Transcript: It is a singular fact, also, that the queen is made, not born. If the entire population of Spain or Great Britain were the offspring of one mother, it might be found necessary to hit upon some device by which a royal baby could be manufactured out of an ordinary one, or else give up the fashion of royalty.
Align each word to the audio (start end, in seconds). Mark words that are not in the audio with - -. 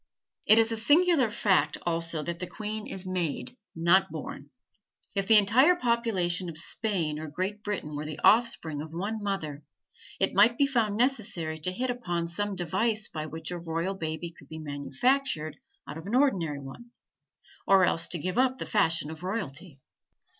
It 0.47 0.57
is 0.57 0.71
a 0.71 0.77
singular 0.77 1.29
fact, 1.29 1.77
also, 1.85 2.23
that 2.23 2.39
the 2.39 2.47
queen 2.47 2.87
is 2.87 3.05
made, 3.05 3.55
not 3.75 4.09
born. 4.09 4.49
If 5.15 5.27
the 5.27 5.37
entire 5.37 5.75
population 5.75 6.49
of 6.49 6.57
Spain 6.57 7.19
or 7.19 7.27
Great 7.27 7.61
Britain 7.63 7.95
were 7.95 8.03
the 8.03 8.19
offspring 8.23 8.81
of 8.81 8.89
one 8.91 9.21
mother, 9.21 9.61
it 10.19 10.33
might 10.33 10.57
be 10.57 10.65
found 10.65 10.97
necessary 10.97 11.59
to 11.59 11.71
hit 11.71 11.91
upon 11.91 12.27
some 12.27 12.55
device 12.55 13.09
by 13.09 13.27
which 13.27 13.51
a 13.51 13.59
royal 13.59 13.93
baby 13.93 14.31
could 14.31 14.49
be 14.49 14.57
manufactured 14.57 15.57
out 15.87 15.99
of 15.99 16.07
an 16.07 16.15
ordinary 16.15 16.59
one, 16.61 16.89
or 17.67 17.85
else 17.85 18.07
give 18.07 18.39
up 18.39 18.57
the 18.57 18.65
fashion 18.65 19.11
of 19.11 19.21
royalty. 19.21 19.79